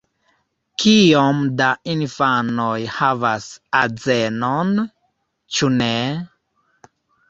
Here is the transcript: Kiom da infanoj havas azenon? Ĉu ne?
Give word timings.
Kiom 0.83 1.43
da 1.59 1.67
infanoj 1.97 2.73
havas 2.97 3.47
azenon? 3.85 4.77
Ĉu 5.57 5.75
ne? 5.81 5.97